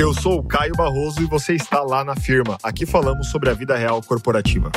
Eu 0.00 0.14
sou 0.14 0.38
o 0.38 0.42
Caio 0.42 0.72
Barroso 0.74 1.20
e 1.20 1.26
você 1.26 1.52
está 1.52 1.82
lá 1.82 2.02
na 2.02 2.16
firma. 2.16 2.56
Aqui 2.62 2.86
falamos 2.86 3.30
sobre 3.30 3.50
a 3.50 3.52
vida 3.52 3.76
real 3.76 4.00
corporativa. 4.02 4.72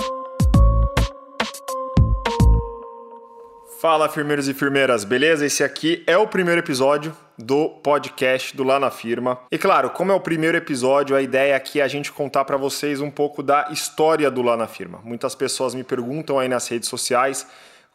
Fala, 3.80 4.10
firmeiros 4.10 4.50
e 4.50 4.54
firmeiras, 4.54 5.06
beleza? 5.06 5.46
Esse 5.46 5.64
aqui 5.64 6.04
é 6.06 6.18
o 6.18 6.28
primeiro 6.28 6.60
episódio 6.60 7.16
do 7.40 7.70
podcast 7.70 8.54
do 8.58 8.66
Lá 8.66 8.78
na 8.78 8.92
Firma. 8.92 9.40
E 9.50 9.58
claro, 9.58 9.92
como 9.92 10.12
é 10.12 10.14
o 10.14 10.20
primeiro 10.20 10.58
episódio, 10.58 11.16
a 11.16 11.22
ideia 11.22 11.56
aqui 11.56 11.80
é 11.80 11.84
a 11.84 11.88
gente 11.88 12.12
contar 12.12 12.44
para 12.44 12.58
vocês 12.58 13.00
um 13.00 13.10
pouco 13.10 13.42
da 13.42 13.70
história 13.72 14.30
do 14.30 14.42
Lá 14.42 14.58
na 14.58 14.68
Firma. 14.68 15.00
Muitas 15.06 15.34
pessoas 15.36 15.74
me 15.74 15.86
perguntam 15.86 16.38
aí 16.38 16.50
nas 16.50 16.68
redes 16.68 16.90
sociais 16.90 17.48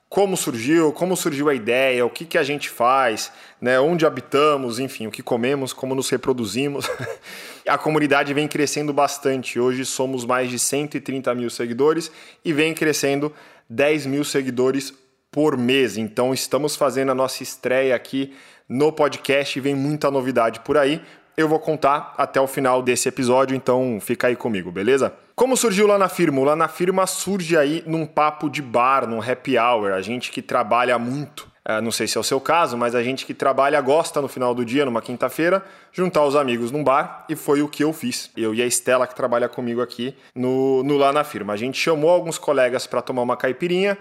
como 0.09 0.37
surgiu, 0.37 0.93
como 0.93 1.15
surgiu 1.17 1.51
a 1.51 1.55
ideia, 1.55 2.05
o 2.05 2.11
que, 2.11 2.25
que 2.25 2.39
a 2.39 2.43
gente 2.43 2.71
faz, 2.71 3.31
né, 3.61 3.79
onde 3.79 4.07
habitamos, 4.07 4.79
enfim, 4.79 5.07
o 5.07 5.11
que 5.11 5.23
comemos, 5.23 5.73
como 5.73 5.95
nos 5.95 6.09
reproduzimos. 6.09 6.87
a 7.69 7.77
comunidade 7.77 8.33
vem 8.33 8.49
crescendo 8.49 8.93
bastante. 8.93 9.61
Hoje 9.61 9.85
somos 9.85 10.25
mais 10.25 10.51
de 10.51 10.59
130 10.59 11.35
mil 11.35 11.51
seguidores 11.51 12.11
e 12.43 12.53
vem 12.53 12.73
crescendo 12.73 13.33
10 13.69 14.07
mil 14.07 14.25
seguidores 14.25 14.95
por 15.31 15.59
mês. 15.59 15.99
Então 15.99 16.33
estamos 16.33 16.75
fazendo 16.75 17.13
a 17.13 17.15
nossa 17.15 17.43
estreia 17.43 17.95
aqui 17.95 18.35
no 18.67 18.91
podcast 18.91 19.59
e 19.59 19.63
vem 19.63 19.75
muita 19.75 20.11
novidade 20.11 20.61
por 20.61 20.79
aí 20.79 21.03
eu 21.39 21.47
vou 21.47 21.61
contar 21.61 22.15
até 22.19 22.41
o 22.41 22.49
final 22.49 22.83
desse 22.83 23.09
episódio, 23.09 23.55
então 23.55 23.99
fica 24.01 24.27
aí 24.27 24.35
comigo, 24.35 24.73
beleza? 24.73 25.15
Como 25.37 25.57
surgiu 25.57 25.87
lá 25.87 25.97
na 25.97 26.09
firma? 26.09 26.43
Lá 26.43 26.57
na 26.57 26.67
firma 26.67 27.07
surge 27.07 27.57
aí 27.57 27.81
num 27.87 28.05
papo 28.05 28.51
de 28.51 28.61
bar, 28.61 29.07
num 29.07 29.23
happy 29.23 29.57
hour. 29.57 29.93
A 29.93 30.03
gente 30.03 30.33
que 30.33 30.43
trabalha 30.43 30.99
muito, 30.99 31.49
é, 31.65 31.81
não 31.81 31.93
sei 31.93 32.09
se 32.09 32.19
é 32.19 32.21
o 32.21 32.25
seu 32.25 32.41
caso, 32.41 32.77
mas 32.77 32.93
a 32.93 33.05
gente 33.05 33.25
que 33.25 33.33
trabalha 33.33 33.81
gosta 33.81 34.21
no 34.21 34.27
final 34.27 34.53
do 34.53 34.65
dia, 34.65 34.85
numa 34.85 35.01
quinta-feira, 35.01 35.65
juntar 35.93 36.25
os 36.25 36.35
amigos 36.35 36.73
num 36.73 36.83
bar 36.83 37.25
e 37.29 37.37
foi 37.37 37.63
o 37.63 37.69
que 37.69 37.85
eu 37.85 37.93
fiz. 37.93 38.33
Eu 38.37 38.53
e 38.53 38.61
a 38.61 38.67
Estela, 38.67 39.07
que 39.07 39.15
trabalha 39.15 39.49
comigo 39.49 39.81
aqui 39.81 40.17
no, 40.35 40.83
no 40.83 40.97
lá 40.97 41.13
na 41.13 41.23
firma. 41.23 41.53
A 41.53 41.57
gente 41.57 41.79
chamou 41.79 42.11
alguns 42.11 42.37
colegas 42.37 42.85
para 42.85 43.01
tomar 43.01 43.23
uma 43.23 43.37
caipirinha 43.37 43.97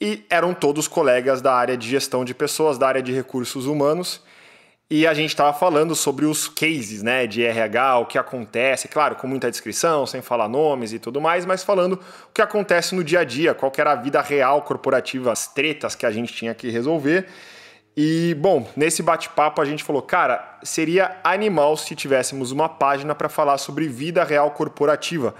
e 0.00 0.24
eram 0.30 0.54
todos 0.54 0.88
colegas 0.88 1.42
da 1.42 1.52
área 1.52 1.76
de 1.76 1.86
gestão 1.86 2.24
de 2.24 2.32
pessoas, 2.32 2.78
da 2.78 2.88
área 2.88 3.02
de 3.02 3.12
recursos 3.12 3.66
humanos. 3.66 4.22
E 4.92 5.06
a 5.06 5.14
gente 5.14 5.28
estava 5.30 5.56
falando 5.56 5.94
sobre 5.94 6.26
os 6.26 6.48
cases 6.48 7.00
né, 7.00 7.24
de 7.24 7.44
RH, 7.44 7.98
o 7.98 8.06
que 8.06 8.18
acontece, 8.18 8.88
claro, 8.88 9.14
com 9.14 9.28
muita 9.28 9.48
descrição, 9.48 10.04
sem 10.04 10.20
falar 10.20 10.48
nomes 10.48 10.92
e 10.92 10.98
tudo 10.98 11.20
mais, 11.20 11.46
mas 11.46 11.62
falando 11.62 11.92
o 11.92 12.32
que 12.34 12.42
acontece 12.42 12.92
no 12.96 13.04
dia 13.04 13.20
a 13.20 13.24
dia, 13.24 13.54
qual 13.54 13.70
era 13.78 13.92
a 13.92 13.94
vida 13.94 14.20
real 14.20 14.62
corporativa, 14.62 15.30
as 15.30 15.46
tretas 15.46 15.94
que 15.94 16.04
a 16.04 16.10
gente 16.10 16.32
tinha 16.32 16.52
que 16.54 16.70
resolver. 16.70 17.28
E, 17.96 18.34
bom, 18.40 18.68
nesse 18.76 19.00
bate-papo 19.00 19.60
a 19.62 19.64
gente 19.64 19.84
falou, 19.84 20.02
cara, 20.02 20.58
seria 20.64 21.20
animal 21.22 21.76
se 21.76 21.94
tivéssemos 21.94 22.50
uma 22.50 22.68
página 22.68 23.14
para 23.14 23.28
falar 23.28 23.58
sobre 23.58 23.86
vida 23.86 24.24
real 24.24 24.50
corporativa 24.50 25.36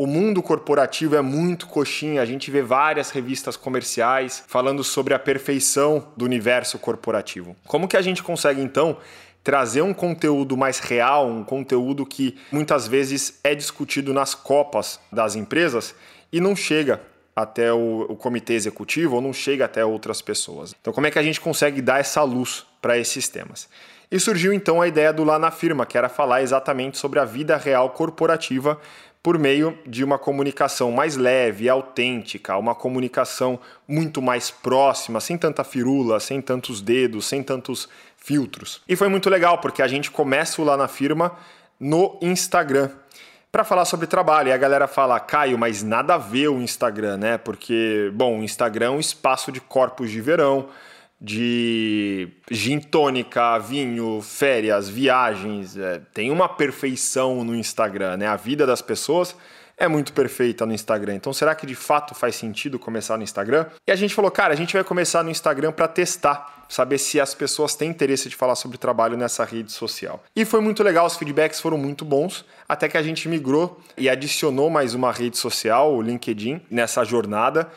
o 0.00 0.06
mundo 0.06 0.42
corporativo 0.42 1.14
é 1.14 1.20
muito 1.20 1.66
coxinha, 1.66 2.22
a 2.22 2.24
gente 2.24 2.50
vê 2.50 2.62
várias 2.62 3.10
revistas 3.10 3.54
comerciais 3.54 4.42
falando 4.48 4.82
sobre 4.82 5.12
a 5.12 5.18
perfeição 5.18 6.08
do 6.16 6.24
universo 6.24 6.78
corporativo. 6.78 7.54
Como 7.66 7.86
que 7.86 7.98
a 7.98 8.00
gente 8.00 8.22
consegue 8.22 8.62
então 8.62 8.96
trazer 9.44 9.82
um 9.82 9.92
conteúdo 9.92 10.56
mais 10.56 10.78
real, 10.78 11.28
um 11.28 11.44
conteúdo 11.44 12.06
que 12.06 12.38
muitas 12.50 12.88
vezes 12.88 13.40
é 13.44 13.54
discutido 13.54 14.14
nas 14.14 14.34
copas 14.34 14.98
das 15.12 15.36
empresas 15.36 15.94
e 16.32 16.40
não 16.40 16.56
chega 16.56 17.02
até 17.36 17.70
o, 17.70 18.06
o, 18.08 18.16
comitê 18.16 18.54
executivo 18.54 19.16
ou 19.16 19.20
não 19.20 19.34
chega 19.34 19.66
até 19.66 19.84
outras 19.84 20.22
pessoas. 20.22 20.74
Então, 20.80 20.94
como 20.94 21.08
é 21.08 21.10
que 21.10 21.18
a 21.18 21.22
gente 21.22 21.42
consegue 21.42 21.82
dar 21.82 22.00
essa 22.00 22.22
luz 22.22 22.64
para 22.80 22.96
esses 22.96 23.28
temas? 23.28 23.68
E 24.10 24.18
surgiu 24.18 24.52
então 24.52 24.82
a 24.82 24.88
ideia 24.88 25.12
do 25.12 25.22
Lá 25.22 25.38
na 25.38 25.52
Firma, 25.52 25.86
que 25.86 25.96
era 25.96 26.08
falar 26.08 26.42
exatamente 26.42 26.98
sobre 26.98 27.20
a 27.20 27.24
vida 27.24 27.56
real 27.56 27.90
corporativa 27.90 28.80
por 29.22 29.38
meio 29.38 29.78
de 29.86 30.02
uma 30.02 30.18
comunicação 30.18 30.90
mais 30.90 31.16
leve, 31.16 31.68
autêntica, 31.68 32.56
uma 32.56 32.74
comunicação 32.74 33.60
muito 33.86 34.22
mais 34.22 34.50
próxima, 34.50 35.20
sem 35.20 35.36
tanta 35.36 35.62
firula, 35.62 36.18
sem 36.20 36.40
tantos 36.40 36.80
dedos, 36.80 37.26
sem 37.26 37.42
tantos 37.42 37.88
filtros. 38.16 38.80
E 38.88 38.96
foi 38.96 39.08
muito 39.08 39.28
legal 39.28 39.58
porque 39.58 39.82
a 39.82 39.88
gente 39.88 40.10
começa 40.10 40.62
lá 40.62 40.76
na 40.76 40.88
firma 40.88 41.36
no 41.78 42.18
Instagram 42.22 42.90
para 43.52 43.64
falar 43.64 43.84
sobre 43.84 44.06
trabalho. 44.06 44.48
E 44.48 44.52
a 44.52 44.56
galera 44.56 44.86
fala, 44.86 45.18
Caio, 45.20 45.58
mas 45.58 45.82
nada 45.82 46.14
a 46.14 46.18
ver 46.18 46.48
o 46.48 46.60
Instagram, 46.60 47.16
né? 47.18 47.38
Porque, 47.38 48.10
bom, 48.14 48.40
o 48.40 48.44
Instagram 48.44 48.86
é 48.86 48.90
um 48.90 49.00
espaço 49.00 49.50
de 49.52 49.60
corpos 49.60 50.10
de 50.10 50.20
verão 50.20 50.68
de 51.20 52.28
gin 52.50 52.80
tônica, 52.80 53.58
vinho, 53.58 54.22
férias, 54.22 54.88
viagens. 54.88 55.76
É, 55.76 56.00
tem 56.14 56.30
uma 56.30 56.48
perfeição 56.48 57.44
no 57.44 57.54
Instagram, 57.54 58.16
né? 58.16 58.26
A 58.26 58.36
vida 58.36 58.66
das 58.66 58.80
pessoas 58.80 59.36
é 59.76 59.88
muito 59.88 60.12
perfeita 60.12 60.64
no 60.64 60.74
Instagram. 60.74 61.14
Então, 61.14 61.32
será 61.32 61.54
que 61.54 61.66
de 61.66 61.74
fato 61.74 62.14
faz 62.14 62.36
sentido 62.36 62.78
começar 62.78 63.16
no 63.16 63.22
Instagram? 63.22 63.66
E 63.86 63.90
a 63.90 63.96
gente 63.96 64.14
falou, 64.14 64.30
cara, 64.30 64.52
a 64.52 64.56
gente 64.56 64.74
vai 64.74 64.84
começar 64.84 65.22
no 65.22 65.30
Instagram 65.30 65.72
para 65.72 65.88
testar, 65.88 66.66
saber 66.68 66.98
se 66.98 67.18
as 67.18 67.34
pessoas 67.34 67.74
têm 67.74 67.90
interesse 67.90 68.28
de 68.28 68.36
falar 68.36 68.56
sobre 68.56 68.76
trabalho 68.76 69.16
nessa 69.16 69.42
rede 69.42 69.72
social. 69.72 70.22
E 70.36 70.44
foi 70.44 70.60
muito 70.60 70.82
legal, 70.82 71.06
os 71.06 71.16
feedbacks 71.16 71.60
foram 71.60 71.78
muito 71.78 72.04
bons, 72.04 72.44
até 72.68 72.88
que 72.88 72.98
a 72.98 73.02
gente 73.02 73.26
migrou 73.26 73.80
e 73.96 74.08
adicionou 74.10 74.68
mais 74.68 74.94
uma 74.94 75.10
rede 75.10 75.38
social, 75.38 75.94
o 75.94 76.02
LinkedIn, 76.02 76.60
nessa 76.70 77.02
jornada 77.02 77.70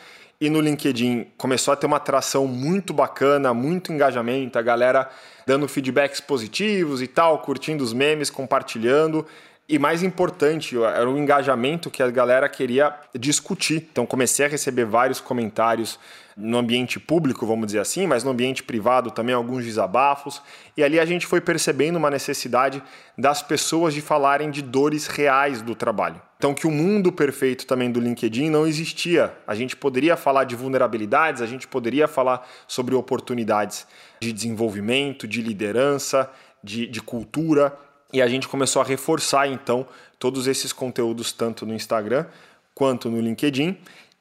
e 0.44 0.50
no 0.50 0.60
LinkedIn 0.60 1.28
começou 1.38 1.72
a 1.72 1.76
ter 1.76 1.86
uma 1.86 1.96
atração 1.96 2.46
muito 2.46 2.92
bacana, 2.92 3.54
muito 3.54 3.90
engajamento, 3.90 4.58
a 4.58 4.62
galera 4.62 5.08
dando 5.46 5.66
feedbacks 5.66 6.20
positivos 6.20 7.00
e 7.00 7.06
tal, 7.06 7.38
curtindo 7.38 7.82
os 7.82 7.94
memes, 7.94 8.28
compartilhando. 8.28 9.26
E 9.66 9.78
mais 9.78 10.02
importante, 10.02 10.76
era 10.76 11.08
o 11.08 11.16
engajamento 11.16 11.90
que 11.90 12.02
a 12.02 12.10
galera 12.10 12.46
queria 12.50 12.94
discutir. 13.18 13.88
Então 13.90 14.04
comecei 14.04 14.44
a 14.44 14.48
receber 14.48 14.84
vários 14.84 15.20
comentários 15.20 15.98
no 16.36 16.58
ambiente 16.58 17.00
público, 17.00 17.46
vamos 17.46 17.66
dizer 17.66 17.78
assim, 17.78 18.06
mas 18.06 18.22
no 18.22 18.32
ambiente 18.32 18.62
privado 18.62 19.10
também 19.10 19.34
alguns 19.34 19.64
desabafos. 19.64 20.42
E 20.76 20.84
ali 20.84 21.00
a 21.00 21.06
gente 21.06 21.26
foi 21.26 21.40
percebendo 21.40 21.96
uma 21.96 22.10
necessidade 22.10 22.82
das 23.16 23.40
pessoas 23.40 23.94
de 23.94 24.02
falarem 24.02 24.50
de 24.50 24.60
dores 24.60 25.06
reais 25.06 25.62
do 25.62 25.74
trabalho. 25.74 26.20
Então 26.36 26.52
que 26.52 26.66
o 26.66 26.70
mundo 26.70 27.10
perfeito 27.10 27.66
também 27.66 27.90
do 27.90 28.00
LinkedIn 28.00 28.50
não 28.50 28.66
existia. 28.66 29.34
A 29.46 29.54
gente 29.54 29.74
poderia 29.74 30.14
falar 30.14 30.44
de 30.44 30.54
vulnerabilidades, 30.54 31.40
a 31.40 31.46
gente 31.46 31.66
poderia 31.66 32.06
falar 32.06 32.46
sobre 32.68 32.94
oportunidades 32.94 33.86
de 34.20 34.30
desenvolvimento, 34.30 35.26
de 35.26 35.40
liderança, 35.40 36.30
de, 36.62 36.86
de 36.86 37.00
cultura 37.00 37.74
e 38.14 38.22
a 38.22 38.28
gente 38.28 38.46
começou 38.46 38.80
a 38.80 38.84
reforçar 38.84 39.48
então 39.48 39.84
todos 40.20 40.46
esses 40.46 40.72
conteúdos 40.72 41.32
tanto 41.32 41.66
no 41.66 41.74
Instagram 41.74 42.26
quanto 42.72 43.10
no 43.10 43.20
LinkedIn 43.20 43.76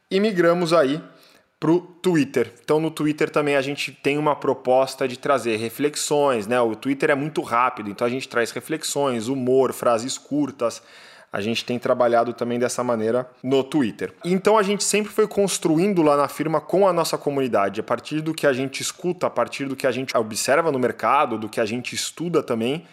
e 0.10 0.20
migramos 0.20 0.74
aí 0.74 1.00
para 1.60 1.72
o 1.72 1.80
Twitter. 1.80 2.52
Então 2.64 2.80
no 2.80 2.90
Twitter 2.90 3.30
também 3.30 3.56
a 3.56 3.62
gente 3.62 3.92
tem 3.92 4.18
uma 4.18 4.36
proposta 4.36 5.08
de 5.08 5.18
trazer 5.18 5.58
reflexões, 5.58 6.48
né? 6.48 6.60
O 6.60 6.76
Twitter 6.76 7.12
é 7.12 7.16
muito 7.16 7.42
rápido, 7.42 7.92
então 7.92 8.06
a 8.06 8.10
gente 8.10 8.28
traz 8.28 8.50
reflexões, 8.50 9.28
humor, 9.28 9.72
frases 9.72 10.18
curtas. 10.18 10.82
A 11.32 11.40
gente 11.40 11.64
tem 11.64 11.78
trabalhado 11.78 12.34
também 12.34 12.58
dessa 12.58 12.84
maneira 12.84 13.30
no 13.44 13.64
Twitter. 13.64 14.14
Então 14.26 14.58
a 14.58 14.64
gente 14.64 14.84
sempre 14.84 15.12
foi 15.12 15.28
construindo 15.28 16.02
lá 16.02 16.18
na 16.18 16.28
firma 16.28 16.60
com 16.60 16.88
a 16.88 16.94
nossa 16.94 17.18
comunidade, 17.18 17.80
a 17.80 17.84
partir 17.84 18.22
do 18.22 18.34
que 18.34 18.48
a 18.48 18.54
gente 18.54 18.82
escuta, 18.82 19.28
a 19.28 19.30
partir 19.30 19.66
do 19.66 19.76
que 19.76 19.86
a 19.86 19.92
gente 19.92 20.18
observa 20.18 20.72
no 20.72 20.80
mercado, 20.80 21.38
do 21.38 21.48
que 21.48 21.60
a 21.60 21.66
gente 21.66 21.94
estuda 21.94 22.42
também 22.42 22.86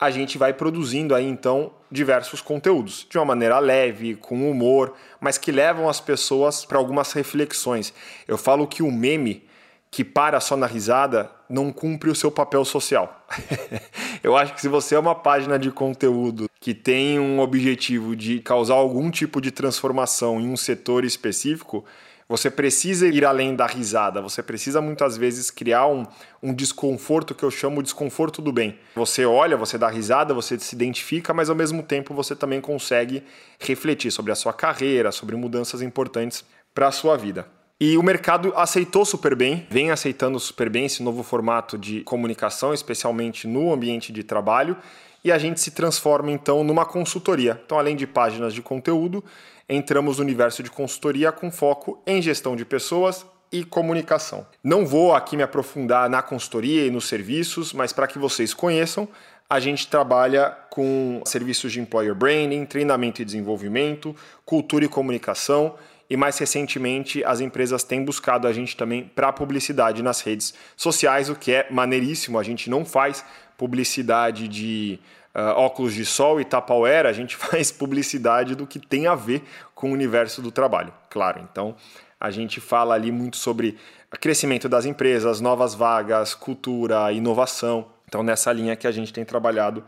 a 0.00 0.10
gente 0.10 0.38
vai 0.38 0.54
produzindo 0.54 1.14
aí 1.14 1.26
então 1.26 1.72
diversos 1.90 2.40
conteúdos 2.40 3.06
de 3.08 3.18
uma 3.18 3.26
maneira 3.26 3.58
leve, 3.58 4.14
com 4.14 4.50
humor, 4.50 4.94
mas 5.20 5.36
que 5.36 5.52
levam 5.52 5.90
as 5.90 6.00
pessoas 6.00 6.64
para 6.64 6.78
algumas 6.78 7.12
reflexões. 7.12 7.92
Eu 8.26 8.38
falo 8.38 8.66
que 8.66 8.82
o 8.82 8.90
meme 8.90 9.44
que 9.90 10.04
para 10.04 10.40
só 10.40 10.56
na 10.56 10.66
risada 10.66 11.30
não 11.48 11.72
cumpre 11.72 12.08
o 12.08 12.14
seu 12.14 12.30
papel 12.30 12.64
social. 12.64 13.26
Eu 14.22 14.36
acho 14.36 14.54
que 14.54 14.60
se 14.60 14.68
você 14.68 14.94
é 14.94 14.98
uma 14.98 15.14
página 15.14 15.58
de 15.58 15.70
conteúdo 15.70 16.48
que 16.60 16.72
tem 16.72 17.18
um 17.18 17.40
objetivo 17.40 18.14
de 18.14 18.38
causar 18.38 18.74
algum 18.74 19.10
tipo 19.10 19.40
de 19.40 19.50
transformação 19.50 20.40
em 20.40 20.48
um 20.48 20.56
setor 20.56 21.04
específico, 21.04 21.84
você 22.30 22.48
precisa 22.48 23.08
ir 23.08 23.24
além 23.24 23.56
da 23.56 23.66
risada, 23.66 24.22
você 24.22 24.40
precisa 24.40 24.80
muitas 24.80 25.16
vezes 25.16 25.50
criar 25.50 25.88
um, 25.88 26.06
um 26.40 26.54
desconforto 26.54 27.34
que 27.34 27.42
eu 27.42 27.50
chamo 27.50 27.82
de 27.82 27.86
desconforto 27.86 28.40
do 28.40 28.52
bem. 28.52 28.78
Você 28.94 29.24
olha, 29.26 29.56
você 29.56 29.76
dá 29.76 29.88
risada, 29.88 30.32
você 30.32 30.56
se 30.56 30.72
identifica, 30.72 31.34
mas 31.34 31.50
ao 31.50 31.56
mesmo 31.56 31.82
tempo 31.82 32.14
você 32.14 32.36
também 32.36 32.60
consegue 32.60 33.24
refletir 33.58 34.12
sobre 34.12 34.30
a 34.30 34.36
sua 34.36 34.52
carreira, 34.52 35.10
sobre 35.10 35.34
mudanças 35.34 35.82
importantes 35.82 36.44
para 36.72 36.86
a 36.86 36.92
sua 36.92 37.16
vida. 37.16 37.48
E 37.80 37.98
o 37.98 38.02
mercado 38.02 38.52
aceitou 38.54 39.04
super 39.04 39.34
bem, 39.34 39.66
vem 39.68 39.90
aceitando 39.90 40.38
super 40.38 40.70
bem 40.70 40.84
esse 40.84 41.02
novo 41.02 41.24
formato 41.24 41.76
de 41.76 42.02
comunicação, 42.02 42.72
especialmente 42.72 43.48
no 43.48 43.72
ambiente 43.72 44.12
de 44.12 44.22
trabalho, 44.22 44.76
e 45.24 45.30
a 45.30 45.38
gente 45.38 45.60
se 45.60 45.70
transforma 45.70 46.30
então 46.30 46.64
numa 46.64 46.84
consultoria. 46.84 47.60
Então, 47.64 47.78
além 47.78 47.96
de 47.96 48.06
páginas 48.06 48.54
de 48.54 48.62
conteúdo, 48.62 49.24
entramos 49.68 50.18
no 50.18 50.24
universo 50.24 50.62
de 50.62 50.70
consultoria 50.70 51.30
com 51.30 51.50
foco 51.50 52.02
em 52.06 52.20
gestão 52.20 52.56
de 52.56 52.64
pessoas 52.64 53.24
e 53.52 53.64
comunicação. 53.64 54.46
Não 54.62 54.86
vou 54.86 55.14
aqui 55.14 55.36
me 55.36 55.42
aprofundar 55.42 56.08
na 56.08 56.22
consultoria 56.22 56.86
e 56.86 56.90
nos 56.90 57.06
serviços, 57.06 57.72
mas 57.72 57.92
para 57.92 58.06
que 58.06 58.18
vocês 58.18 58.54
conheçam, 58.54 59.08
a 59.48 59.58
gente 59.58 59.88
trabalha 59.88 60.56
com 60.70 61.20
serviços 61.26 61.72
de 61.72 61.80
employer 61.80 62.14
branding, 62.14 62.64
treinamento 62.64 63.20
e 63.20 63.24
desenvolvimento, 63.24 64.14
cultura 64.44 64.84
e 64.84 64.88
comunicação 64.88 65.74
e 66.10 66.16
mais 66.16 66.36
recentemente 66.38 67.22
as 67.24 67.40
empresas 67.40 67.84
têm 67.84 68.04
buscado 68.04 68.48
a 68.48 68.52
gente 68.52 68.76
também 68.76 69.04
para 69.04 69.32
publicidade 69.32 70.02
nas 70.02 70.20
redes 70.20 70.52
sociais, 70.76 71.30
o 71.30 71.36
que 71.36 71.52
é 71.52 71.68
maneiríssimo. 71.70 72.36
A 72.36 72.42
gente 72.42 72.68
não 72.68 72.84
faz 72.84 73.24
publicidade 73.60 74.48
de 74.48 74.98
uh, 75.34 75.50
óculos 75.50 75.92
de 75.92 76.06
sol 76.06 76.40
e 76.40 76.46
tapauera, 76.46 77.10
a 77.10 77.12
gente 77.12 77.36
faz 77.36 77.70
publicidade 77.70 78.54
do 78.54 78.66
que 78.66 78.78
tem 78.78 79.06
a 79.06 79.14
ver 79.14 79.42
com 79.74 79.90
o 79.90 79.92
universo 79.92 80.40
do 80.40 80.50
trabalho, 80.50 80.94
claro. 81.10 81.46
Então 81.52 81.76
a 82.18 82.30
gente 82.30 82.58
fala 82.58 82.94
ali 82.94 83.12
muito 83.12 83.36
sobre 83.36 83.76
crescimento 84.18 84.66
das 84.66 84.86
empresas, 84.86 85.42
novas 85.42 85.74
vagas, 85.74 86.34
cultura, 86.34 87.12
inovação. 87.12 87.86
Então 88.08 88.22
nessa 88.22 88.50
linha 88.50 88.74
que 88.76 88.86
a 88.86 88.92
gente 88.92 89.12
tem 89.12 89.26
trabalhado 89.26 89.84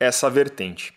essa 0.00 0.28
vertente. 0.28 0.92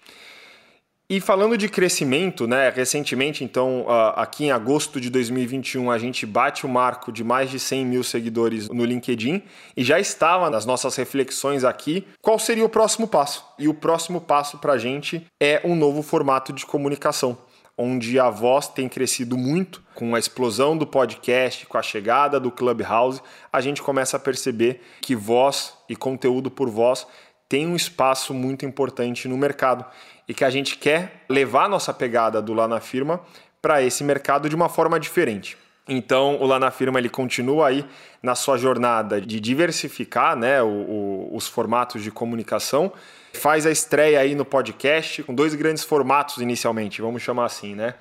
E 1.10 1.22
falando 1.22 1.58
de 1.58 1.70
crescimento, 1.70 2.46
né, 2.46 2.70
recentemente, 2.70 3.42
então, 3.42 3.86
aqui 4.14 4.44
em 4.44 4.52
agosto 4.52 5.00
de 5.00 5.10
2021, 5.10 5.90
a 5.90 5.98
gente 5.98 6.26
bate 6.26 6.66
o 6.66 6.70
marco 6.70 7.14
de 7.14 7.24
mais 7.24 7.50
de 7.50 7.62
100 7.62 7.86
mil 7.86 8.04
seguidores 8.04 8.68
no 8.68 8.84
LinkedIn 8.84 9.42
e 9.78 9.86
já 9.86 10.02
estava 10.02 10.50
nas 10.50 10.66
nossas 10.66 10.98
reflexões 10.98 11.64
aqui 11.64 12.06
qual 12.22 12.38
seria 12.38 12.66
o 12.66 12.70
próximo 12.70 13.08
passo. 13.08 13.46
E 13.58 13.70
o 13.70 13.74
próximo 13.74 14.20
passo 14.20 14.58
para 14.58 14.74
a 14.74 14.78
gente 14.78 15.26
é 15.40 15.62
um 15.64 15.76
novo 15.76 16.02
formato 16.02 16.52
de 16.52 16.66
comunicação, 16.66 17.38
onde 17.78 18.20
a 18.20 18.30
voz 18.30 18.68
tem 18.68 18.90
crescido 18.90 19.38
muito 19.38 19.82
com 19.96 20.14
a 20.14 20.20
explosão 20.20 20.78
do 20.78 20.86
podcast, 20.86 21.66
com 21.68 21.78
a 21.78 21.82
chegada 21.82 22.38
do 22.38 22.52
Clubhouse, 22.52 23.22
a 23.52 23.62
gente 23.62 23.82
começa 23.82 24.18
a 24.18 24.20
perceber 24.20 24.82
que 25.02 25.16
voz 25.16 25.74
e 25.88 25.96
conteúdo 25.96 26.52
por 26.52 26.70
voz 26.70 27.08
tem 27.50 27.68
um 27.68 27.76
espaço 27.76 28.34
muito 28.34 28.66
importante 28.66 29.28
no 29.28 29.38
mercado 29.38 29.86
e 30.28 30.34
que 30.34 30.44
a 30.44 30.50
gente 30.50 30.78
quer 30.78 31.24
levar 31.30 31.70
nossa 31.70 31.94
pegada 31.94 32.42
do 32.42 32.54
Lá 32.54 32.68
na 32.68 32.80
Firma 32.80 33.22
para 33.62 33.82
esse 33.82 34.04
mercado 34.04 34.50
de 34.50 34.56
uma 34.56 34.70
forma 34.70 35.00
diferente. 35.00 35.58
Então, 35.88 36.36
o 36.42 36.46
Lá 36.46 36.60
na 36.60 36.70
Firma 36.70 37.00
ele 37.00 37.10
continua 37.10 37.68
aí 37.68 37.86
na 38.22 38.36
sua 38.36 38.58
jornada 38.58 39.22
de 39.22 39.40
diversificar 39.40 40.36
né, 40.36 40.62
o, 40.62 40.68
o, 40.68 41.30
os 41.36 41.48
formatos 41.48 42.04
de 42.04 42.12
comunicação. 42.12 42.92
Faz 43.34 43.66
a 43.66 43.72
estreia 43.72 44.20
aí 44.20 44.36
no 44.36 44.44
podcast 44.44 45.24
com 45.24 45.34
dois 45.34 45.56
grandes 45.56 45.84
formatos 45.84 46.38
inicialmente, 46.38 47.02
vamos 47.02 47.22
chamar 47.22 47.46
assim, 47.46 47.76
né? 47.76 47.94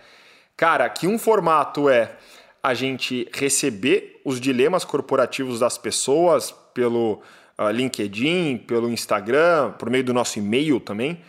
Cara, 0.57 0.89
que 0.89 1.07
um 1.07 1.19
formato 1.19 1.89
é 1.89 2.13
a 2.63 2.75
gente 2.75 3.29
receber 3.33 4.21
os 4.25 4.41
dilemas 4.41 4.85
corporativos 4.85 5.61
das 5.61 5.79
pessoas 5.79 6.53
pelo 6.75 7.23
uh, 7.59 7.71
LinkedIn, 7.71 8.59
pelo 8.59 8.91
Instagram, 8.91 9.73
por 9.73 9.91
meio 9.91 10.05
do 10.05 10.13
nosso 10.13 10.39
e-mail 10.39 10.81
também 10.81 11.21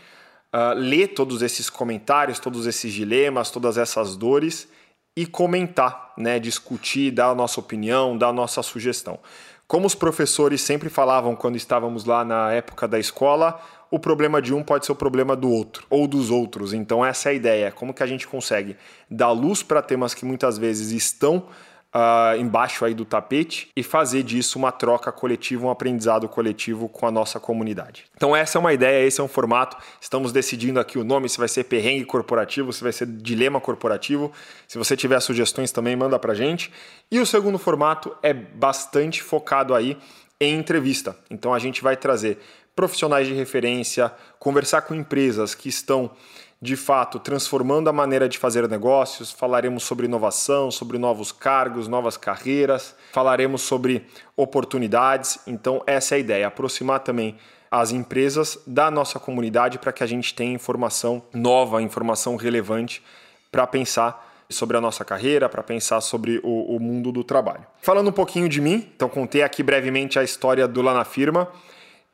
uh, 0.53 0.73
ler 0.75 1.09
todos 1.09 1.41
esses 1.41 1.69
comentários, 1.69 2.39
todos 2.39 2.65
esses 2.65 2.93
dilemas, 2.93 3.51
todas 3.51 3.77
essas 3.77 4.15
dores 4.15 4.67
e 5.15 5.25
comentar, 5.25 6.13
né, 6.17 6.39
discutir, 6.39 7.11
dar 7.11 7.29
a 7.29 7.35
nossa 7.35 7.59
opinião, 7.59 8.17
dar 8.17 8.27
a 8.27 8.33
nossa 8.33 8.61
sugestão. 8.61 9.19
Como 9.67 9.85
os 9.85 9.95
professores 9.95 10.61
sempre 10.61 10.89
falavam 10.89 11.35
quando 11.35 11.57
estávamos 11.57 12.05
lá 12.05 12.23
na 12.23 12.53
época 12.53 12.87
da 12.87 12.99
escola, 12.99 13.59
o 13.89 13.99
problema 13.99 14.41
de 14.41 14.53
um 14.53 14.63
pode 14.63 14.85
ser 14.85 14.91
o 14.91 14.95
problema 14.95 15.35
do 15.35 15.49
outro 15.49 15.85
ou 15.89 16.07
dos 16.07 16.29
outros. 16.29 16.71
Então 16.71 17.05
essa 17.05 17.29
é 17.29 17.31
a 17.31 17.35
ideia, 17.35 17.71
como 17.71 17.93
que 17.93 18.03
a 18.03 18.07
gente 18.07 18.27
consegue 18.27 18.77
dar 19.09 19.31
luz 19.31 19.63
para 19.63 19.81
temas 19.81 20.13
que 20.13 20.23
muitas 20.23 20.57
vezes 20.57 20.91
estão 20.91 21.47
uh, 21.97 22.39
embaixo 22.39 22.85
aí 22.85 22.93
do 22.93 23.03
tapete 23.03 23.69
e 23.75 23.81
fazer 23.81 24.21
disso 24.21 24.59
uma 24.59 24.71
troca 24.71 25.11
coletiva, 25.11 25.65
um 25.65 25.71
aprendizado 25.71 26.29
coletivo 26.29 26.87
com 26.87 27.07
a 27.07 27.11
nossa 27.11 27.39
comunidade. 27.39 28.05
Então 28.15 28.35
essa 28.35 28.57
é 28.57 28.59
uma 28.59 28.71
ideia, 28.71 29.05
esse 29.05 29.19
é 29.19 29.23
um 29.23 29.27
formato. 29.27 29.75
Estamos 29.99 30.31
decidindo 30.31 30.79
aqui 30.79 30.99
o 30.99 31.03
nome, 31.03 31.27
se 31.27 31.39
vai 31.39 31.47
ser 31.47 31.63
perrengue 31.63 32.05
corporativo, 32.05 32.71
se 32.71 32.83
vai 32.83 32.91
ser 32.91 33.07
dilema 33.07 33.59
corporativo. 33.59 34.31
Se 34.67 34.77
você 34.77 34.95
tiver 34.95 35.19
sugestões 35.19 35.71
também, 35.71 35.95
manda 35.95 36.19
pra 36.19 36.35
gente. 36.35 36.71
E 37.09 37.19
o 37.19 37.25
segundo 37.25 37.57
formato 37.57 38.15
é 38.21 38.33
bastante 38.33 39.23
focado 39.23 39.73
aí 39.73 39.97
em 40.39 40.57
entrevista. 40.57 41.15
Então 41.31 41.53
a 41.53 41.59
gente 41.59 41.81
vai 41.81 41.97
trazer 41.97 42.37
profissionais 42.75 43.27
de 43.27 43.33
referência, 43.33 44.13
conversar 44.37 44.81
com 44.83 44.93
empresas 44.93 45.55
que 45.55 45.67
estão 45.67 46.11
de 46.61 46.75
fato 46.75 47.19
transformando 47.19 47.89
a 47.89 47.93
maneira 47.93 48.27
de 48.27 48.37
fazer 48.37 48.67
negócios, 48.67 49.31
falaremos 49.31 49.83
sobre 49.83 50.07
inovação, 50.07 50.71
sobre 50.71 50.97
novos 50.97 51.31
cargos, 51.31 51.87
novas 51.87 52.17
carreiras, 52.17 52.95
falaremos 53.11 53.61
sobre 53.61 54.05
oportunidades. 54.35 55.39
Então, 55.45 55.83
essa 55.85 56.15
é 56.15 56.17
a 56.17 56.19
ideia, 56.19 56.47
aproximar 56.47 57.01
também 57.01 57.37
as 57.69 57.91
empresas 57.91 58.57
da 58.65 58.89
nossa 58.89 59.19
comunidade 59.19 59.77
para 59.77 59.91
que 59.91 60.03
a 60.03 60.07
gente 60.07 60.33
tenha 60.33 60.53
informação 60.53 61.21
nova, 61.33 61.81
informação 61.81 62.35
relevante 62.35 63.03
para 63.51 63.67
pensar 63.67 64.25
sobre 64.49 64.77
a 64.77 64.81
nossa 64.81 65.03
carreira, 65.03 65.49
para 65.49 65.61
pensar 65.61 65.99
sobre 66.01 66.39
o, 66.43 66.75
o, 66.75 66.79
mundo 66.79 67.11
do 67.11 67.23
trabalho. 67.23 67.65
Falando 67.81 68.09
um 68.09 68.13
pouquinho 68.13 68.47
de 68.47 68.61
mim, 68.61 68.89
então 68.95 69.09
contei 69.09 69.43
aqui 69.43 69.61
brevemente 69.61 70.17
a 70.17 70.23
história 70.23 70.67
do 70.67 70.81
Lá 70.81 70.93
na 70.93 71.03
Firma. 71.03 71.49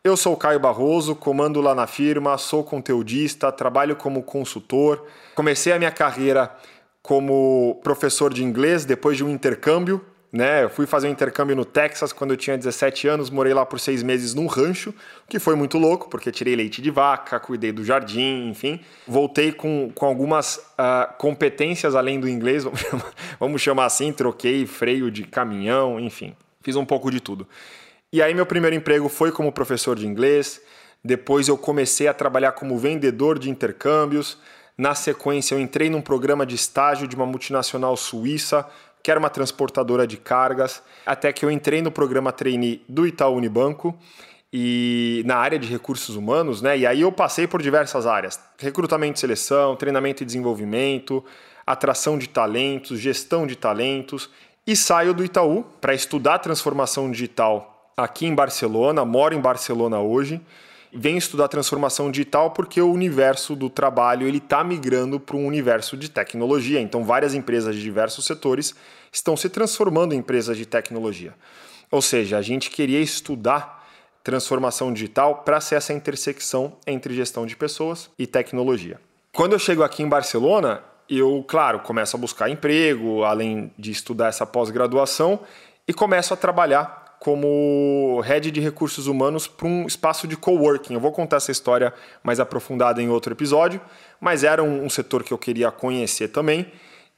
Eu 0.06 0.18
sou 0.18 0.34
o 0.34 0.38
Caio 0.38 0.60
Barroso, 0.60 1.16
comando 1.16 1.62
lá 1.62 1.74
na 1.74 1.88
firma, 1.88 2.38
sou 2.38 2.62
conteudista, 2.62 3.50
trabalho 3.54 3.96
como 3.96 4.22
consultor. 4.22 5.08
Comecei 5.34 5.72
a 5.72 5.80
minha 5.80 5.92
carreira 5.92 6.54
como 7.02 7.80
professor 7.82 8.34
de 8.34 8.44
inglês 8.44 8.84
depois 8.84 9.16
de 9.16 9.24
um 9.24 9.30
intercâmbio. 9.30 10.04
Né? 10.30 10.66
Eu 10.66 10.70
fui 10.70 10.86
fazer 10.86 11.08
um 11.08 11.12
intercâmbio 11.12 11.56
no 11.56 11.64
Texas 11.64 12.12
quando 12.12 12.32
eu 12.32 12.38
tinha 12.38 12.58
17 12.58 13.08
anos, 13.08 13.30
morei 13.30 13.54
lá 13.54 13.66
por 13.66 13.80
seis 13.80 14.04
meses 14.04 14.34
num 14.34 14.46
rancho, 14.46 14.94
que 15.30 15.40
foi 15.40 15.56
muito 15.56 15.78
louco, 15.78 16.10
porque 16.10 16.34
tirei 16.34 16.54
leite 16.54 16.82
de 16.82 16.92
vaca, 16.92 17.40
cuidei 17.40 17.72
do 17.72 17.86
jardim, 17.86 18.50
enfim. 18.50 18.82
Voltei 19.08 19.54
com, 19.54 19.90
com 19.96 20.06
algumas 20.06 20.58
uh, 20.58 21.14
competências 21.18 21.96
além 21.96 22.20
do 22.20 22.28
inglês, 22.28 22.66
vamos 22.66 22.82
chamar, 22.84 23.14
vamos 23.40 23.62
chamar 23.62 23.86
assim, 23.86 24.12
troquei 24.12 24.66
freio 24.66 25.10
de 25.10 25.24
caminhão, 25.24 25.98
enfim. 25.98 26.36
Fiz 26.62 26.76
um 26.76 26.84
pouco 26.84 27.10
de 27.10 27.22
tudo. 27.22 27.48
E 28.14 28.22
aí 28.22 28.32
meu 28.36 28.46
primeiro 28.46 28.76
emprego 28.76 29.10
foi 29.10 29.32
como 29.32 29.52
professor 29.52 29.98
de 29.98 30.06
inglês. 30.06 30.62
Depois 31.04 31.48
eu 31.48 31.58
comecei 31.58 32.08
a 32.08 32.14
trabalhar 32.14 32.52
como 32.52 32.78
vendedor 32.78 33.40
de 33.40 33.50
intercâmbios. 33.50 34.38
Na 34.78 34.94
sequência 34.94 35.56
eu 35.56 35.60
entrei 35.60 35.90
num 35.90 36.00
programa 36.00 36.46
de 36.46 36.54
estágio 36.54 37.08
de 37.08 37.16
uma 37.16 37.26
multinacional 37.26 37.98
suíça, 37.98 38.70
que 39.02 39.10
era 39.10 39.20
uma 39.20 39.32
transportadora 39.32 40.06
de 40.06 40.18
cargas, 40.18 40.84
até 41.04 41.34
que 41.34 41.44
eu 41.44 41.50
entrei 41.50 41.82
no 41.82 41.90
programa 41.92 42.32
trainee 42.32 42.84
do 42.88 43.08
Itaú 43.08 43.36
Unibanco 43.36 43.98
e 44.54 45.24
na 45.26 45.38
área 45.38 45.58
de 45.58 45.68
recursos 45.68 46.16
humanos, 46.16 46.62
né? 46.62 46.78
E 46.78 46.86
aí 46.86 47.02
eu 47.02 47.12
passei 47.12 47.48
por 47.48 47.64
diversas 47.64 48.06
áreas: 48.06 48.40
recrutamento 48.60 49.18
e 49.18 49.22
seleção, 49.22 49.76
treinamento 49.76 50.22
e 50.22 50.26
desenvolvimento, 50.26 51.26
atração 51.66 52.20
de 52.20 52.30
talentos, 52.30 53.00
gestão 53.00 53.48
de 53.48 53.56
talentos, 53.56 54.30
e 54.68 54.76
saio 54.76 55.16
do 55.16 55.26
Itaú 55.26 55.66
para 55.82 55.96
estudar 55.96 56.38
transformação 56.38 57.10
digital 57.10 57.73
aqui 57.96 58.26
em 58.26 58.36
Barcelona, 58.36 59.06
moro 59.06 59.36
em 59.36 59.40
Barcelona 59.40 60.00
hoje, 60.00 60.42
venho 60.94 61.18
estudar 61.18 61.48
transformação 61.48 62.12
digital 62.12 62.52
porque 62.52 62.82
o 62.82 62.92
universo 62.92 63.56
do 63.56 63.70
trabalho 63.70 64.28
ele 64.28 64.38
está 64.38 64.64
migrando 64.64 65.20
para 65.20 65.36
um 65.36 65.46
universo 65.46 65.98
de 65.98 66.10
tecnologia. 66.10 66.80
Então, 66.80 67.04
várias 67.04 67.34
empresas 67.34 67.76
de 67.76 67.82
diversos 67.82 68.26
setores 68.26 68.76
estão 69.12 69.36
se 69.36 69.50
transformando 69.50 70.14
em 70.14 70.20
empresas 70.20 70.58
de 70.58 70.66
tecnologia. 70.66 71.34
Ou 71.90 72.02
seja, 72.02 72.38
a 72.38 72.42
gente 72.42 72.70
queria 72.70 73.00
estudar 73.00 73.84
transformação 74.24 74.94
digital 74.94 75.44
para 75.44 75.60
ser 75.60 75.76
essa 75.76 75.94
intersecção 75.94 76.78
entre 76.88 77.14
gestão 77.14 77.46
de 77.46 77.56
pessoas 77.56 78.10
e 78.18 78.26
tecnologia. 78.26 79.00
Quando 79.34 79.54
eu 79.54 79.60
chego 79.60 79.84
aqui 79.84 80.02
em 80.02 80.08
Barcelona, 80.08 80.82
eu, 81.10 81.44
claro, 81.48 81.80
começo 81.80 82.16
a 82.16 82.20
buscar 82.20 82.50
emprego, 82.50 83.24
além 83.24 83.72
de 83.78 83.92
estudar 83.92 84.28
essa 84.28 84.46
pós-graduação, 84.46 85.42
e 85.88 85.94
começo 85.94 86.34
a 86.34 86.38
trabalhar 86.38 87.03
como 87.24 88.20
head 88.20 88.52
de 88.52 88.60
recursos 88.60 89.08
humanos 89.08 89.48
para 89.48 89.66
um 89.66 89.88
espaço 89.88 90.28
de 90.28 90.36
coworking. 90.36 90.94
Eu 90.94 91.00
vou 91.00 91.14
contar 91.14 91.38
essa 91.38 91.54
história 91.54 91.94
mais 92.22 92.38
aprofundada 92.38 93.02
em 93.02 93.08
outro 93.08 93.34
episódio, 93.34 93.80
mas 94.20 94.44
era 94.44 94.62
um, 94.62 94.84
um 94.84 94.90
setor 94.90 95.24
que 95.24 95.34
eu 95.34 95.38
queria 95.38 95.72
conhecer 95.72 96.28
também 96.28 96.70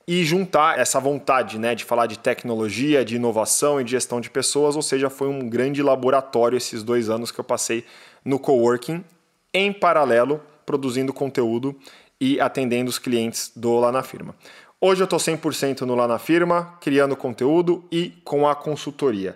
e 0.08 0.24
juntar 0.24 0.78
essa 0.78 1.00
vontade 1.00 1.58
né, 1.58 1.74
de 1.74 1.84
falar 1.84 2.06
de 2.06 2.20
tecnologia, 2.20 3.04
de 3.04 3.16
inovação 3.16 3.82
e 3.82 3.84
de 3.84 3.92
gestão 3.92 4.22
de 4.22 4.30
pessoas, 4.30 4.76
ou 4.76 4.84
seja, 4.84 5.10
foi 5.10 5.28
um 5.28 5.50
grande 5.50 5.82
laboratório 5.82 6.56
esses 6.56 6.84
dois 6.84 7.10
anos 7.10 7.32
que 7.32 7.40
eu 7.40 7.44
passei 7.44 7.84
no 8.24 8.38
coworking, 8.38 9.04
em 9.52 9.74
paralelo, 9.74 10.40
produzindo 10.68 11.12
conteúdo 11.12 11.76
e 12.22 12.40
atendendo 12.40 12.92
os 12.92 13.00
clientes 13.00 13.52
do 13.56 13.80
Lá 13.80 13.92
na 13.92 14.04
Firma. 14.04 14.36
Hoje 14.80 15.02
eu 15.02 15.06
estou 15.06 15.18
100% 15.18 15.82
no 15.82 15.96
Lá 15.96 16.08
na 16.08 16.20
Firma, 16.20 16.78
criando 16.80 17.16
conteúdo 17.16 17.84
e 17.92 18.14
com 18.24 18.48
a 18.48 18.54
consultoria. 18.54 19.36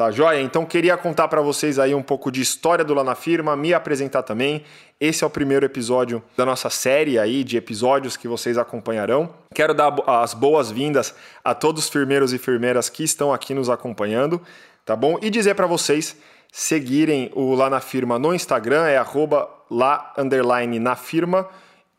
Tá 0.00 0.10
joia? 0.10 0.40
Então 0.40 0.64
queria 0.64 0.96
contar 0.96 1.28
para 1.28 1.42
vocês 1.42 1.78
aí 1.78 1.94
um 1.94 2.00
pouco 2.00 2.32
de 2.32 2.40
história 2.40 2.82
do 2.82 2.94
Lá 2.94 3.04
na 3.04 3.14
Firma, 3.14 3.54
me 3.54 3.74
apresentar 3.74 4.22
também. 4.22 4.64
Esse 4.98 5.24
é 5.24 5.26
o 5.26 5.28
primeiro 5.28 5.66
episódio 5.66 6.22
da 6.34 6.46
nossa 6.46 6.70
série 6.70 7.18
aí 7.18 7.44
de 7.44 7.58
episódios 7.58 8.16
que 8.16 8.26
vocês 8.26 8.56
acompanharão. 8.56 9.28
Quero 9.54 9.74
dar 9.74 9.94
as 10.06 10.32
boas-vindas 10.32 11.14
a 11.44 11.54
todos 11.54 11.84
os 11.84 11.90
firmeiros 11.90 12.32
e 12.32 12.38
firmeiras 12.38 12.88
que 12.88 13.04
estão 13.04 13.30
aqui 13.30 13.52
nos 13.52 13.68
acompanhando, 13.68 14.40
tá 14.86 14.96
bom? 14.96 15.18
E 15.20 15.28
dizer 15.28 15.54
para 15.54 15.66
vocês 15.66 16.16
seguirem 16.50 17.30
o 17.34 17.54
Lá 17.54 17.68
na 17.68 17.80
Firma 17.82 18.18
no 18.18 18.32
Instagram, 18.32 18.86
é 18.86 18.96
arroba 18.96 19.50
lá 19.70 20.14
underline 20.16 20.78
na. 20.78 20.96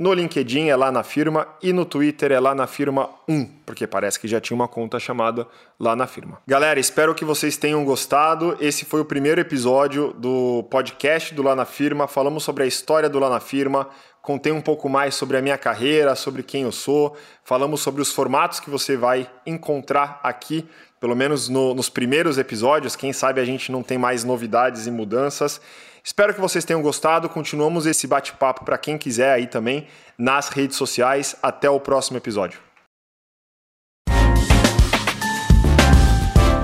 No 0.02 0.16
LinkedIn 0.16 0.68
é 0.68 0.76
lá 0.76 0.92
na 0.92 1.04
firma 1.04 1.48
e 1.62 1.72
no 1.72 1.86
Twitter 1.86 2.32
é 2.32 2.40
lá 2.40 2.56
na 2.56 2.66
firma 2.66 3.08
1, 3.30 3.46
porque 3.64 3.86
parece 3.86 4.20
que 4.20 4.28
já 4.28 4.42
tinha 4.42 4.56
uma 4.56 4.68
conta 4.68 5.00
chamada 5.00 5.46
lá 5.80 5.96
na 5.96 6.08
firma. 6.08 6.40
Galera, 6.48 6.80
espero 6.80 7.14
que 7.14 7.24
vocês 7.24 7.56
tenham 7.56 7.86
gostado. 7.86 8.58
Esse 8.60 8.84
foi 8.84 9.00
o 9.00 9.06
primeiro 9.06 9.40
episódio 9.40 10.12
do 10.14 10.64
podcast 10.72 11.36
do 11.36 11.44
Lá 11.44 11.56
na 11.56 11.66
Firma. 11.66 12.08
Falamos 12.08 12.44
sobre 12.44 12.64
a 12.64 12.66
história 12.66 13.08
do 13.08 13.20
Lá 13.20 13.30
na 13.30 13.40
Firma, 13.40 13.90
contei 14.24 14.52
um 14.52 14.60
pouco 14.60 14.90
mais 14.90 15.14
sobre 15.14 15.38
a 15.38 15.42
minha 15.42 15.56
carreira, 15.56 16.16
sobre 16.16 16.42
quem 16.42 16.64
eu 16.64 16.72
sou, 16.72 17.16
falamos 17.44 17.80
sobre 17.82 18.02
os 18.02 18.12
formatos 18.12 18.60
que 18.60 18.72
você 18.72 18.98
vai 18.98 19.30
encontrar 19.46 20.20
aqui, 20.24 20.68
pelo 21.00 21.16
menos 21.16 21.48
no, 21.48 21.76
nos 21.76 21.90
primeiros 21.90 22.40
episódios. 22.40 22.96
Quem 22.96 23.14
sabe 23.14 23.40
a 23.40 23.46
gente 23.46 23.72
não 23.72 23.84
tem 23.84 24.00
mais 24.00 24.24
novidades 24.24 24.88
e 24.88 24.92
mudanças. 24.92 25.62
Espero 26.04 26.34
que 26.34 26.42
vocês 26.42 26.66
tenham 26.66 26.82
gostado. 26.82 27.30
Continuamos 27.30 27.86
esse 27.86 28.08
bate-papo 28.08 28.66
para 28.66 28.78
quem 28.78 28.98
quiser 28.98 29.32
aí 29.32 29.48
também 29.48 29.88
nas 30.18 30.50
redes 30.50 30.78
sociais. 30.78 31.36
Até 31.42 31.70
o 31.70 31.80
próximo 31.80 32.18
episódio. 32.18 32.60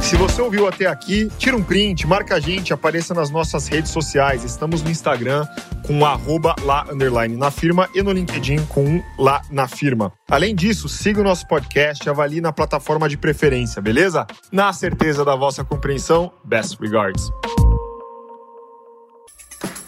Se 0.08 0.16
você 0.16 0.42
ouviu 0.42 0.66
até 0.66 0.86
aqui, 0.86 1.30
tira 1.38 1.58
um 1.58 1.62
print, 1.62 2.08
marca 2.08 2.36
a 2.36 2.40
gente, 2.40 2.72
apareça 2.72 3.14
nas 3.14 3.30
nossas 3.30 3.68
redes 3.68 3.92
sociais. 3.92 4.46
Estamos 4.46 4.82
no 4.82 4.90
Instagram 4.90 5.46
com 5.86 6.06
arroba 6.06 6.56
lá 6.64 6.86
na 7.38 7.52
firma 7.52 7.90
e 7.94 8.02
no 8.02 8.14
LinkedIn 8.14 8.66
com 8.68 9.04
lá 9.20 9.42
na 9.52 9.68
firma. 9.68 10.14
Além 10.30 10.56
disso, 10.56 10.88
siga 10.88 11.20
o 11.20 11.24
nosso 11.26 11.46
podcast, 11.46 12.10
avalie 12.10 12.40
na 12.40 12.54
plataforma 12.54 13.10
de 13.10 13.18
preferência, 13.18 13.82
beleza? 13.82 14.26
Na 14.50 14.72
certeza 14.72 15.26
da 15.26 15.36
vossa 15.36 15.66
compreensão, 15.66 16.32
best 16.46 16.80
regards. 16.80 17.30